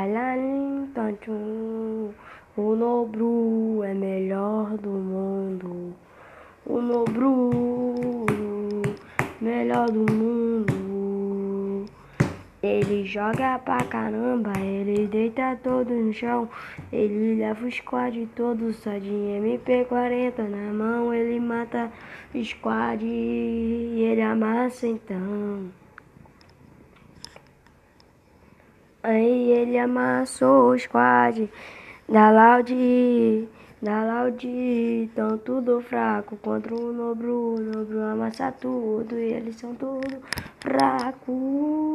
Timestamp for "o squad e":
22.34-24.02